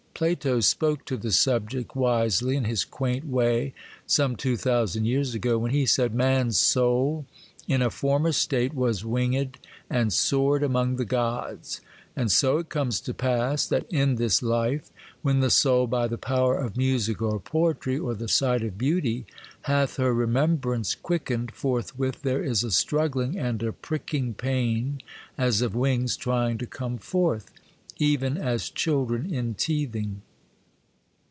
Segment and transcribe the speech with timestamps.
[0.13, 3.73] Plato spoke to the subject wisely, in his quaint way,
[4.05, 7.25] some two thousand years ago, when he said, 'Man's soul,
[7.67, 9.57] in a former state, was winged
[9.89, 11.81] and soared among the gods;
[12.15, 14.91] and so it comes to pass, that, in this life,
[15.23, 19.25] when the soul, by the power of music or poetry, or the sight of beauty,
[19.63, 25.01] hath her remembrance quickened, forthwith there is a struggling and a pricking pain
[25.35, 30.19] as of wings trying to come forth,—even as children in teething.